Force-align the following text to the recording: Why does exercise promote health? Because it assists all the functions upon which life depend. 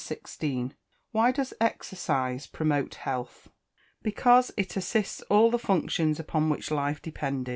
Why 1.11 1.31
does 1.31 1.53
exercise 1.61 2.47
promote 2.47 2.95
health? 2.95 3.49
Because 4.01 4.51
it 4.57 4.75
assists 4.75 5.21
all 5.29 5.51
the 5.51 5.59
functions 5.59 6.19
upon 6.19 6.49
which 6.49 6.71
life 6.71 7.03
depend. 7.03 7.47